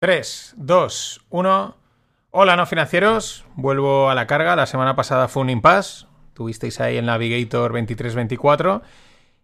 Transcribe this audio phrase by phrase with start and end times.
[0.00, 1.76] 3, 2, 1.
[2.30, 3.44] Hola, no financieros.
[3.56, 4.54] Vuelvo a la carga.
[4.54, 6.06] La semana pasada fue un impasse.
[6.34, 8.82] Tuvisteis ahí el Navigator 2324.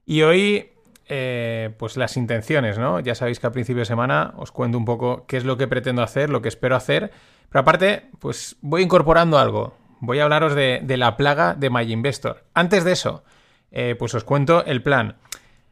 [0.07, 0.71] Y hoy,
[1.09, 3.01] eh, pues las intenciones, ¿no?
[3.01, 5.67] Ya sabéis que a principio de semana os cuento un poco qué es lo que
[5.67, 7.11] pretendo hacer, lo que espero hacer.
[7.49, 9.77] Pero aparte, pues voy incorporando algo.
[9.99, 12.45] Voy a hablaros de, la plaga de My Investor.
[12.55, 13.25] Antes de eso,
[13.73, 15.17] eh, pues os cuento el plan.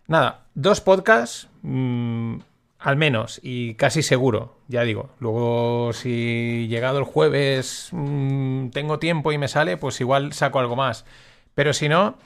[0.09, 1.49] Nada, dos podcasts.
[1.63, 2.39] Mmm,
[2.83, 5.11] al menos, y casi seguro, ya digo.
[5.21, 10.75] Luego, si llegado el jueves mm, tengo tiempo y me sale, pues igual saco algo
[10.75, 11.05] más.
[11.55, 12.19] Pero si no,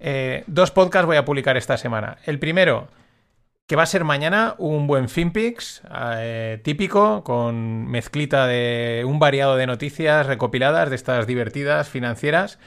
[0.00, 2.18] eh, dos podcasts voy a publicar esta semana.
[2.26, 2.88] El primero,
[3.66, 5.82] que va a ser mañana, un buen FinPix
[6.16, 12.58] eh, típico, con mezclita de un variado de noticias recopiladas, de estas divertidas, financieras.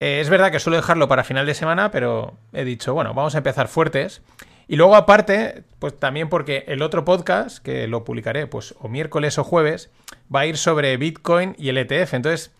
[0.00, 3.34] Eh, es verdad que suelo dejarlo para final de semana, pero he dicho, bueno, vamos
[3.34, 4.22] a empezar fuertes.
[4.68, 9.38] Y luego aparte, pues también porque el otro podcast, que lo publicaré pues o miércoles
[9.38, 9.90] o jueves,
[10.34, 12.14] va a ir sobre Bitcoin y el ETF.
[12.14, 12.52] Entonces,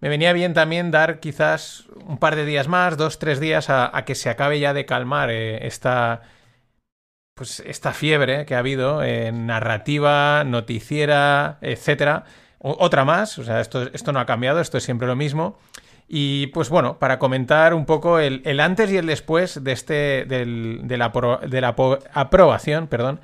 [0.00, 3.92] me venía bien también dar quizás un par de días más, dos, tres días, a,
[4.06, 6.22] que se acabe ya de calmar eh, esta,
[7.34, 12.24] pues esta fiebre que ha habido en narrativa, noticiera, etcétera.
[12.60, 15.58] otra más, o sea, esto, esto no ha cambiado, esto es siempre lo mismo.
[16.12, 20.80] Y pues bueno, para comentar un poco el, antes y el después de este del,
[20.82, 21.12] de, la,
[21.46, 21.76] de la
[22.12, 23.20] aprobación, perdón,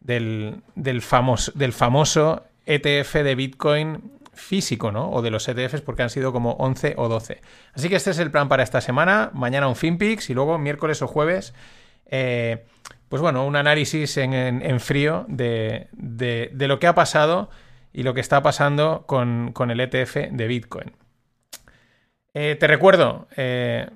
[0.00, 5.10] del, del, famoso, del famoso ETF de Bitcoin físico, ¿no?
[5.12, 7.40] O de los ETFs porque han sido como 11 o 12.
[7.72, 9.30] Así que este es el plan para esta semana.
[9.32, 11.54] Mañana un FinPix y luego miércoles o jueves,
[12.04, 12.66] eh,
[13.08, 17.48] pues bueno, un análisis en, frío de, de, lo que ha pasado
[17.94, 21.05] y lo que está pasando con, con el ETF de Bitcoin.
[22.38, 23.88] Eh, te recuerdo, eh,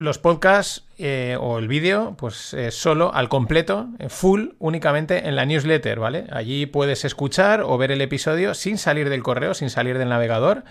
[0.00, 6.00] los podcasts eh, o el vídeo, pues solo al completo, full, únicamente en la newsletter,
[6.00, 6.26] ¿vale?
[6.32, 10.64] Allí puedes escuchar o ver el episodio sin salir del correo, sin salir del navegador.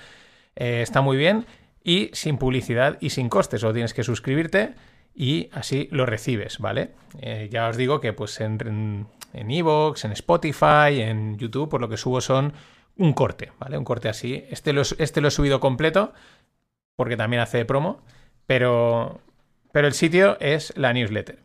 [0.55, 1.45] está muy bien.
[1.81, 3.63] Y sin publicidad y sin costes.
[3.63, 4.73] O tienes que suscribirte
[5.15, 6.91] y así lo recibes, ¿vale?
[7.49, 11.95] ya os digo que pues en Evox, en, en Spotify, en YouTube, por lo que
[11.95, 12.51] subo son
[12.99, 13.77] un corte, ¿vale?
[13.77, 14.43] Un corte así.
[14.49, 16.13] Este lo, este lo he subido completo
[16.99, 18.01] porque también hace promo,
[18.45, 19.21] pero,
[19.71, 21.39] pero el sitio es la newsletter.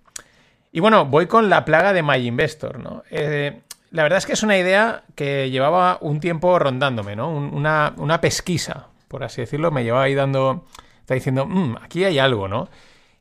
[0.73, 3.05] Y bueno, voy con la plaga de My Investor, ¿no?
[3.09, 3.61] Eh,
[3.93, 7.31] la verdad es que es una idea que llevaba un tiempo rondándome, ¿no?
[7.31, 10.67] una, pesquisa, por así decirlo, me llevaba ahí dando,
[10.99, 12.69] está diciendo, mm, aquí hay algo, ¿no?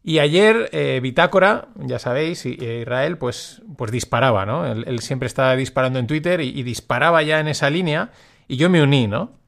[0.02, 4.66] Y ayer eh, Bitácora, ya sabéis, Israel, pues, pues disparaba, ¿no?
[4.66, 8.10] Él, siempre estaba disparando en Twitter y, disparaba ya en esa línea
[8.48, 9.43] y yo me uní, ¿no?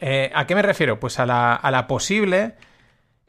[0.00, 0.98] Eh, ¿A qué me refiero?
[0.98, 2.54] Pues a la, posible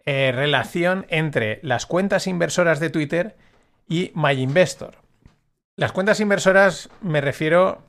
[0.06, 3.38] eh, relación entre las cuentas inversoras de Twitter
[3.88, 4.96] y MyInvestor.
[5.76, 7.84] Las cuentas inversoras me refiero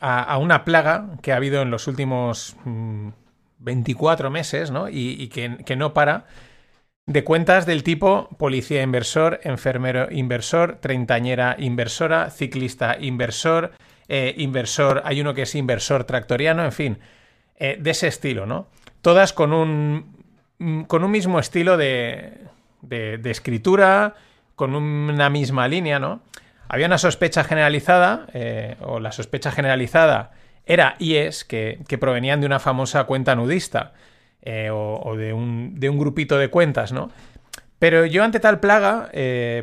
[0.00, 2.56] a, una plaga que ha habido en los últimos
[3.58, 4.88] 24 mm, meses ¿no?
[4.88, 6.26] y, que, no para
[7.06, 13.72] de cuentas del tipo policía inversor, enfermero inversor, treintañera inversora, ciclista inversor,
[14.08, 16.98] eh, inversor, hay uno que es inversor tractoriano, en fin,
[17.60, 18.68] eh, de ese estilo, ¿no?
[19.02, 20.14] Todas con un,
[20.58, 22.38] mm, con un mismo estilo de,
[22.82, 24.14] de, escritura,
[24.54, 26.20] con una misma línea, ¿no?
[26.68, 30.30] Había una sospecha generalizada, eh, o la sospecha generalizada
[30.66, 33.92] era y es que, provenían de una famosa cuenta nudista,
[34.42, 37.10] eh, o, de, un, de, un, grupito de cuentas, ¿no?
[37.80, 39.10] Pero yo ante tal plaga,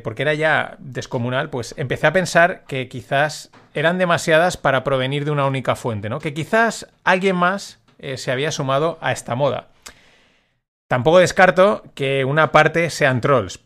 [0.03, 5.31] porque era ya descomunal, pues empecé a pensar que quizás eran demasiadas para provenir de
[5.31, 6.19] una única fuente, ¿no?
[6.19, 9.69] Que quizás alguien más eh, se había sumado a esta moda.
[10.87, 13.59] Tampoco descarto que una parte sean trolls,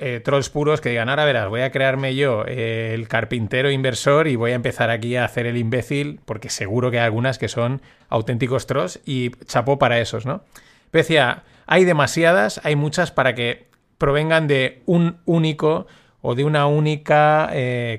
[0.00, 4.28] eh, trolls puros que digan, ahora verás, voy a crearme yo eh, el carpintero inversor
[4.28, 7.48] y voy a empezar aquí a hacer el imbécil, porque seguro que hay algunas que
[7.48, 10.42] son auténticos trolls y chapó para esos, ¿no?
[10.90, 13.68] Pero decía, hay demasiadas, hay muchas para que
[13.98, 15.86] provengan de un único
[16.22, 17.52] o de una única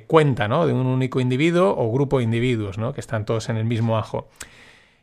[0.08, 0.66] cuenta, ¿no?
[0.66, 2.94] De un único individuo o grupo de individuos, ¿no?
[2.94, 4.28] Que están todos en el mismo ajo.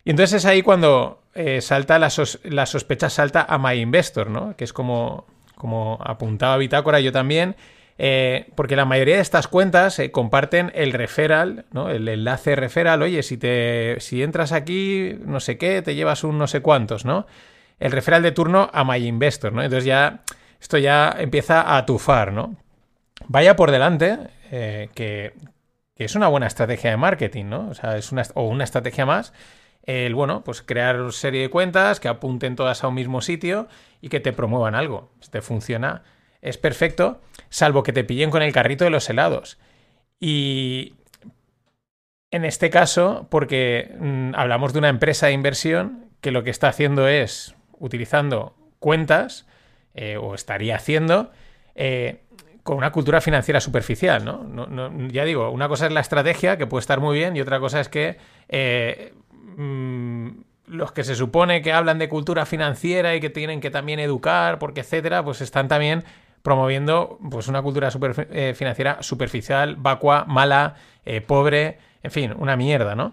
[0.05, 4.57] Y entonces es ahí cuando eh, salta la, sospecha salta a My Investor, ¿no?
[4.57, 7.57] Que es como, como apuntaba Bitácora yo también.
[7.99, 11.89] Eh, porque la mayoría de estas cuentas eh, comparten el referral, ¿no?
[11.89, 13.03] El enlace referral.
[13.03, 13.97] Oye, si te.
[14.01, 17.27] si entras aquí, no sé qué, te llevas un no sé cuántos, ¿no?
[17.79, 19.63] El referral de turno a My Investor, ¿no?
[19.63, 20.23] Entonces ya.
[20.61, 22.55] Esto ya empieza a atufar, ¿no?
[23.27, 24.17] Vaya por delante,
[24.49, 27.69] que, que, es una buena estrategia de marketing, ¿no?
[27.71, 29.33] O sea, es una, o una estrategia más
[29.85, 33.69] el, bueno, pues crear una serie de cuentas que apunten todas a un mismo sitio
[34.01, 35.11] y que te promuevan algo.
[35.21, 36.03] Este funciona,
[36.41, 37.21] es perfecto,
[37.51, 39.59] salvo que te pillen con el carrito de los helados.
[40.21, 40.95] Y
[42.31, 46.69] En este caso, porque mm, hablamos de una empresa de inversión que lo que está
[46.69, 49.47] haciendo es utilizando cuentas,
[49.95, 51.31] eh, o estaría haciendo,
[51.75, 52.23] eh,
[52.63, 55.09] con una cultura financiera superficial, ¿no?
[55.09, 57.81] Ya digo, una cosa es la estrategia, que puede estar muy bien, y otra cosa
[57.81, 58.17] es que
[58.49, 59.13] eh,
[59.57, 60.29] mm,
[60.67, 64.59] los que se supone que hablan de cultura financiera y que tienen que también educar,
[64.59, 66.05] porque etcétera, pues están también
[66.43, 70.75] promoviendo pues una cultura financiera superficial, vacua, mala,
[71.27, 73.13] pobre, en fin, una mierda, ¿no?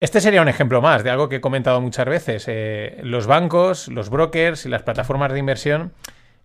[0.00, 2.44] Este sería un ejemplo más de algo que he comentado muchas veces.
[2.48, 5.92] Eh, los bancos, los brokers y las plataformas de inversión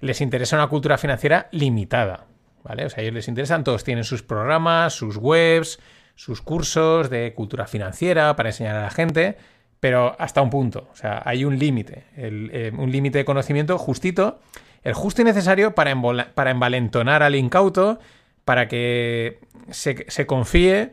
[0.01, 2.25] les interesa una cultura financiera limitada.
[2.63, 2.85] ¿Vale?
[2.85, 5.79] O sea, ellos les interesan, todos tienen sus programas, sus webs,
[6.15, 9.37] sus cursos de cultura financiera para enseñar a la gente,
[9.79, 10.87] pero hasta un punto.
[10.91, 14.39] O sea, hay un límite, eh, un límite de conocimiento justito,
[14.83, 15.95] el justo y necesario para,
[16.33, 17.99] para envalentonar al incauto,
[18.45, 19.39] para que
[19.69, 20.91] se, confíe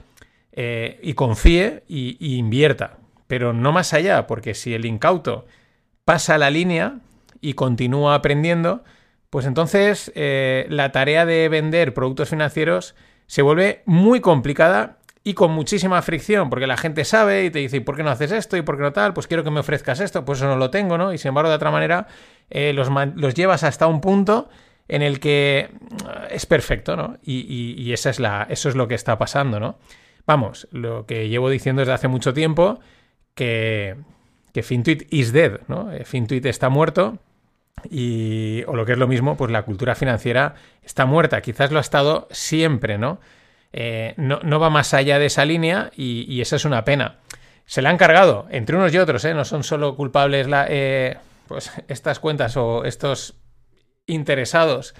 [0.52, 2.96] eh, y confíe y, invierta,
[3.26, 5.46] pero no más allá, porque si el incauto
[6.04, 7.00] pasa la línea
[7.40, 8.82] y continúa aprendiendo,
[9.30, 12.94] pues entonces eh, la tarea de vender productos financieros
[13.26, 17.80] se vuelve muy complicada y con muchísima fricción, porque la gente sabe y te dice,
[17.80, 18.56] por qué no haces esto?
[18.56, 19.14] ¿Y por qué no tal?
[19.14, 21.12] Pues quiero que me ofrezcas esto, pues eso no lo tengo, ¿no?
[21.12, 22.08] Y sin embargo, de otra manera,
[22.50, 24.48] eh, los, llevas hasta un punto
[24.88, 25.70] en el que
[26.30, 27.18] es perfecto, ¿no?
[27.22, 29.78] Y, esa es la, eso es lo que está pasando, ¿no?
[30.26, 32.80] Vamos, lo que llevo diciendo desde hace mucho tiempo,
[33.34, 33.96] que,
[34.52, 35.92] que Fintuit is dead, ¿no?
[35.92, 37.18] Eh, Fintuit está muerto
[37.88, 41.40] y, o lo que es lo mismo, pues la cultura financiera está muerta.
[41.40, 43.20] Quizás lo ha estado siempre, ¿no?
[43.72, 47.18] Eh, no, va más allá de esa línea y, esa es una pena.
[47.64, 49.34] Se la han cargado, entre unos y otros, ¿eh?
[49.34, 51.16] No son solo culpables la, eh,
[51.48, 53.36] pues estas cuentas o estos
[54.06, 54.94] interesados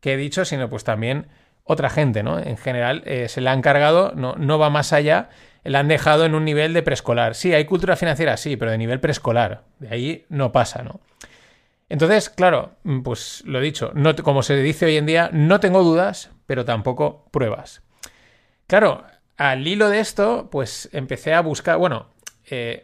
[0.00, 1.28] que he dicho, sino pues también
[1.64, 2.38] otra gente, ¿no?
[2.38, 5.30] En general se le han cargado, no, no va más allá,
[5.64, 7.34] la han dejado en un nivel de preescolar.
[7.34, 9.64] Sí, hay cultura financiera, sí, pero de nivel preescolar.
[9.78, 11.00] De ahí no pasa, ¿no?
[11.88, 15.82] Entonces, claro, mm, pues lo dicho, no, como se dice hoy en día, no tengo
[15.82, 17.82] dudas, pero tampoco pruebas.
[18.68, 19.02] Claro,
[19.38, 22.10] al hilo de esto, pues empecé a buscar, bueno,
[22.50, 22.82] eh,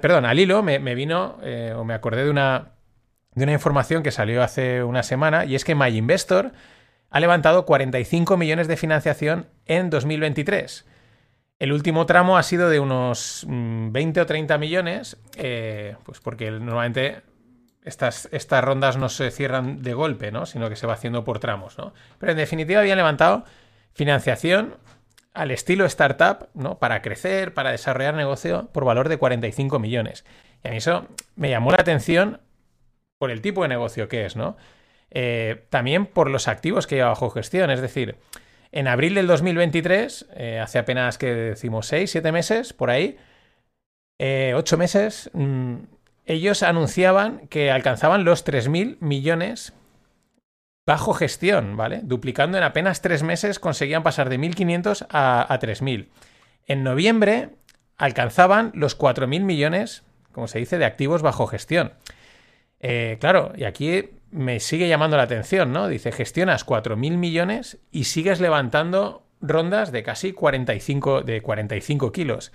[0.00, 2.74] perdón, al hilo me, vino, eh, o me acordé de una,
[3.34, 6.52] de una información que salió hace una semana, y es que MyInvestor
[7.10, 10.86] ha levantado 45 millones de financiación en 2023.
[11.58, 16.52] El último tramo ha sido de unos 20 mm, o 30 millones, eh, pues porque
[16.52, 17.22] normalmente
[17.82, 20.46] estas, estas, rondas no se cierran de golpe, ¿no?
[20.46, 21.78] sino que se va haciendo por tramos.
[21.78, 21.94] ¿no?
[22.18, 23.44] Pero en definitiva habían levantado
[23.94, 24.76] financiación
[25.36, 26.78] al estilo startup, ¿no?
[26.78, 30.24] Para crecer, para desarrollar negocio por valor de 45 millones.
[30.64, 31.06] Y a mí eso
[31.36, 32.40] me llamó la atención
[33.18, 34.56] por el tipo de negocio que es, ¿no?
[35.10, 37.70] Eh, también por los activos que lleva bajo gestión.
[37.70, 38.16] Es decir,
[38.72, 43.18] en abril del 2023, eh, hace apenas que decimos 6, 7 meses, por ahí,
[44.18, 45.74] 8 eh, meses, mm,
[46.24, 49.74] ellos anunciaban que alcanzaban los 3.000 millones
[50.86, 52.00] bajo gestión, ¿vale?
[52.02, 56.06] Duplicando en apenas 3 meses conseguían pasar de 1.500 a, a 3.000.
[56.66, 57.50] En noviembre
[57.96, 61.92] alcanzaban los 4.000 millones, como se dice, de activos bajo gestión.
[63.18, 65.88] claro, y aquí me sigue llamando la atención, ¿no?
[65.88, 72.52] Dice, gestionas 4.000 millones y sigues levantando rondas de casi 45, de 45 kilos.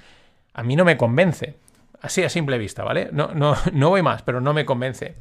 [0.54, 1.56] A mí no me convence.
[2.02, 3.10] Así a simple vista, ¿vale?
[3.12, 5.16] No, no, no voy más, pero no me convence.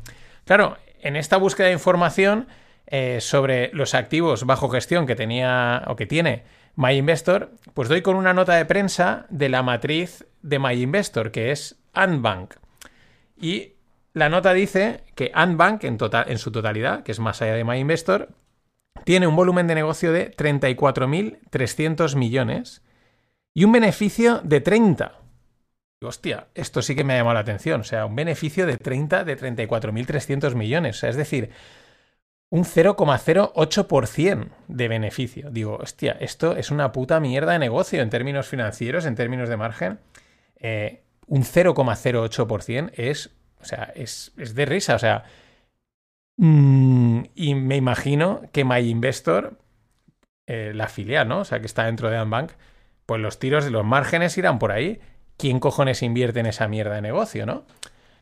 [0.44, 2.48] Claro, en esta búsqueda de información
[2.90, 6.42] eh, sobre los activos bajo gestión que tenía o que tiene
[6.76, 11.78] MyInvestor, pues doy con una nota de prensa de la matriz de MyInvestor, que es
[11.92, 12.54] Anbank.
[13.40, 13.74] Y
[14.12, 17.64] la nota dice que Antbank en, total, en su totalidad, que es más allá de
[17.64, 18.30] MyInvestor,
[19.04, 22.82] tiene un volumen de negocio de 34.300 millones
[23.54, 25.12] y un beneficio de 30.
[26.02, 27.82] Hostia, esto sí que me ha llamado la atención.
[27.82, 30.96] O sea, un beneficio de 30 de 34.300 millones.
[30.96, 31.50] O sea, es decir,
[32.50, 35.50] un 0,08% de beneficio.
[35.50, 39.56] Digo, hostia, esto es una puta mierda de negocio en términos financieros, en términos de
[39.56, 40.00] margen.
[40.56, 43.30] Eh, un 0,08% es
[43.60, 44.94] o sea, es, de risa.
[44.94, 45.24] O sea,
[46.36, 49.58] mm, y me imagino que MyInvestor,
[50.46, 51.40] eh, la filial, ¿no?
[51.40, 52.52] O sea, que está dentro de Anbank,
[53.06, 55.00] pues los tiros de los márgenes irán por ahí.
[55.36, 57.64] ¿Quién cojones invierte en esa mierda de negocio, no?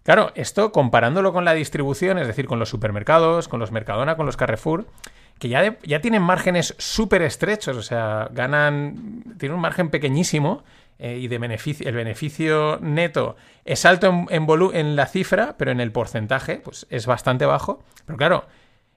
[0.09, 4.25] Claro, esto comparándolo con la distribución, es decir, con los supermercados, con los Mercadona, con
[4.25, 4.87] los Carrefour,
[5.39, 10.65] que ya, ya tienen márgenes súper estrechos, o sea, ganan, tienen un margen pequeñísimo
[10.99, 13.37] eh, y de beneficio, el beneficio neto
[13.67, 17.85] es alto en, en, la cifra, pero en el porcentaje pues es bastante bajo.
[18.07, 18.47] Pero claro,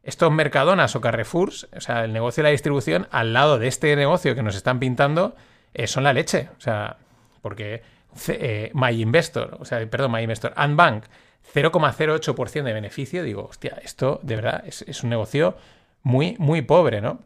[0.03, 3.93] estos Mercadonas o Carrefours, o sea, el negocio de la distribución, al lado de este
[3.97, 5.35] negocio que nos están pintando,
[5.73, 6.47] eh, son la leche.
[6.57, 6.95] O sea,
[7.41, 7.81] porque
[8.27, 11.05] eh, MyInvestor, o sea, perdón, MyInvestor, Bank
[11.53, 15.55] 0,08% de beneficio, digo, hostia, esto de verdad es, un negocio
[16.03, 17.21] muy, muy pobre, ¿no?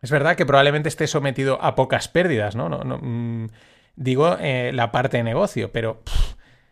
[0.00, 2.68] Es verdad que probablemente esté sometido a pocas pérdidas, ¿no?
[2.68, 3.48] no, mm,
[3.94, 6.02] digo eh, la parte de negocio, pero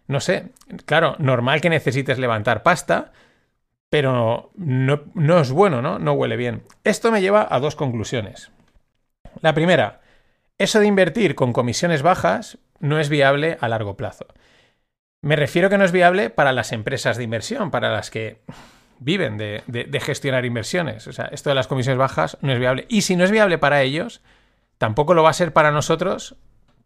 [0.09, 0.47] no sé,
[0.87, 3.13] claro, normal que necesites levantar pasta,
[3.89, 5.99] pero no, no es bueno, ¿no?
[5.99, 6.63] No huele bien.
[6.83, 8.51] Esto me lleva a dos conclusiones.
[9.41, 10.01] La primera,
[10.59, 14.27] eso de invertir con comisiones bajas no es viable a largo plazo.
[15.23, 18.41] Me refiero que no es viable para las empresas de inversión, para las que
[18.99, 21.07] viven de, gestionar inversiones.
[21.07, 22.87] O sea, esto de las comisiones bajas no es viable.
[22.89, 24.23] Y si no es viable para ellos,
[24.79, 26.37] tampoco lo va a ser para nosotros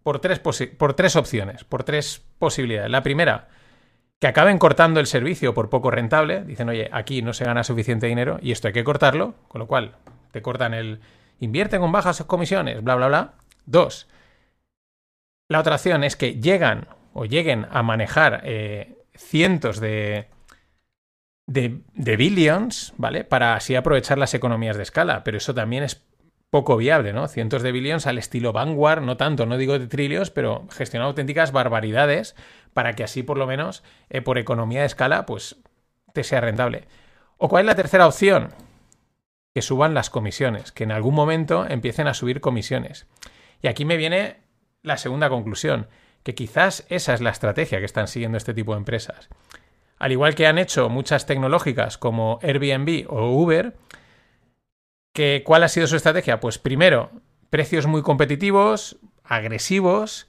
[0.03, 2.91] por tres, por tres opciones, por tres posibilidades.
[2.91, 3.49] La primera,
[4.21, 6.45] que acaben cortando el servicio por poco rentable.
[6.45, 9.67] Dicen, oye, aquí no se gana suficiente dinero y esto hay que cortarlo, con lo
[9.67, 9.97] cual
[10.33, 11.01] te cortan el
[11.41, 13.33] invierte con bajas comisiones, bla, bla, bla.
[13.67, 14.09] Dos,
[15.49, 20.29] la otra opción es que llegan o lleguen a manejar eh, cientos de,
[21.47, 23.25] de, billions, ¿vale?
[23.25, 26.03] Para así aprovechar las economías de escala, pero eso también es
[26.51, 27.29] poco viable, ¿no?
[27.29, 31.53] Cientos de billions al estilo Vanguard, no tanto, no digo de trillions, pero gestionar auténticas
[31.53, 32.37] barbaridades
[32.73, 35.57] para que así por lo menos eh, por economía de escala pues
[36.13, 36.87] te sea rentable.
[37.37, 38.51] ¿O cuál es la tercera opción?
[39.53, 43.07] Que suban las comisiones, que en algún momento empiecen a subir comisiones.
[43.61, 44.44] Y aquí me viene
[44.85, 45.89] la segunda conclusión
[46.23, 49.29] que quizás esa es la estrategia que están siguiendo este tipo de empresas.
[49.99, 53.77] Al igual que han hecho muchas tecnológicas como Airbnb o Uber,
[55.13, 56.41] que, ¿cuál ha sido su estrategia?
[56.41, 57.11] Pues primero,
[57.51, 60.27] precios muy competitivos, agresivos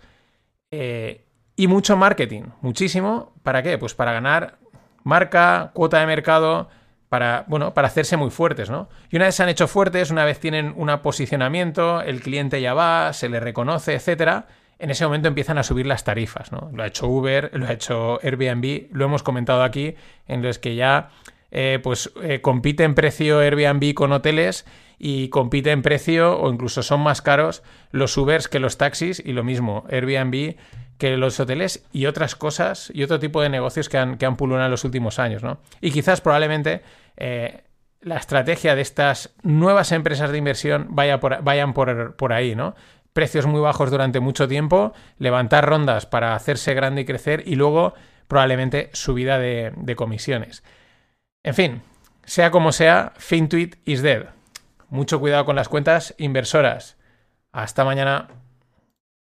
[0.71, 3.33] eh, y mucho marketing, muchísimo.
[3.41, 3.77] ¿Para qué?
[3.77, 4.59] Pues para ganar
[5.03, 6.69] marca, cuota de mercado,
[7.09, 8.89] para, bueno, para hacerse muy fuertes, ¿no?
[9.09, 12.73] Y una vez se han hecho fuertes, una vez tienen un posicionamiento, el cliente ya
[12.73, 14.47] va, se le reconoce, etcétera,
[14.79, 16.69] en ese momento empiezan a subir las tarifas, ¿no?
[16.73, 19.95] Lo ha hecho Uber, lo ha hecho Airbnb, lo hemos comentado aquí,
[20.27, 21.09] en los que ya
[21.51, 24.65] eh, pues eh, compite en precio Airbnb con hoteles
[24.97, 29.31] y compite en precio o incluso son más caros los Ubers que los taxis y
[29.31, 30.55] lo mismo, Airbnb
[30.97, 34.37] que los hoteles y otras cosas y otro tipo de negocios que han, que han
[34.37, 35.59] pululado en los últimos años, ¿no?
[35.81, 36.81] Y quizás probablemente
[37.17, 37.63] eh,
[38.01, 42.75] la estrategia de estas nuevas empresas de inversión vaya por, vayan por, por ahí, ¿no?
[43.15, 47.93] precios muy bajos durante mucho tiempo, levantar rondas para hacerse grande y crecer y luego
[48.27, 50.65] probablemente subida de, de comisiones.
[51.41, 51.81] En fin,
[52.25, 54.25] sea como sea, FinTweet is dead.
[54.89, 56.97] Mucho cuidado con las cuentas inversoras.
[57.53, 58.27] Hasta mañana.